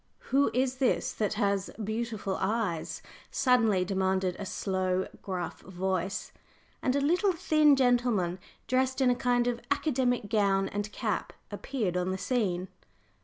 "Who 0.33 0.49
is 0.51 0.77
this 0.77 1.13
that 1.13 1.35
has 1.35 1.69
beautiful 1.83 2.35
eyes?" 2.41 3.03
suddenly 3.29 3.85
demanded 3.85 4.35
a 4.39 4.47
slow, 4.47 5.07
gruff 5.21 5.59
voice, 5.59 6.31
and 6.81 6.95
a 6.95 6.99
little 7.01 7.33
thin 7.33 7.75
gentleman, 7.75 8.39
dressed 8.65 8.99
in 8.99 9.11
a 9.11 9.15
kind 9.15 9.45
of 9.45 9.61
academic 9.69 10.27
gown 10.27 10.69
and 10.69 10.91
cap, 10.91 11.33
appeared 11.51 11.95
on 11.95 12.09
the 12.09 12.17
scene. 12.17 12.67